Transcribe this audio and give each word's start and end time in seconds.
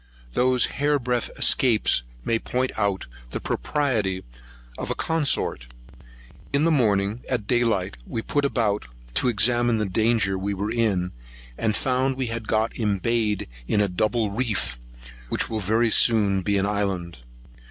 Those 0.33 0.65
hair 0.81 0.97
breadth 0.97 1.29
escapes 1.37 2.01
may 2.25 2.39
point 2.39 2.71
out 2.75 3.05
the 3.29 3.39
propriety 3.39 4.23
of 4.75 4.89
a 4.89 4.95
consort. 4.95 5.67
In 6.51 6.63
the 6.65 6.71
morning, 6.71 7.21
at 7.29 7.45
day 7.45 7.63
light, 7.63 7.97
we 8.07 8.23
put 8.23 8.43
about, 8.43 8.87
to 9.13 9.27
examine 9.27 9.77
the 9.77 9.85
danger 9.85 10.39
we 10.39 10.55
were 10.55 10.71
in, 10.71 11.11
and 11.55 11.75
found 11.75 12.17
we 12.17 12.25
had 12.33 12.47
got 12.47 12.73
embayed 12.79 13.45
in 13.67 13.79
a 13.79 13.87
double 13.87 14.31
reef, 14.31 14.79
which 15.29 15.51
will 15.51 15.59
very 15.59 15.91
soon 15.91 16.41
be 16.41 16.57
an 16.57 16.65
island. 16.65 17.19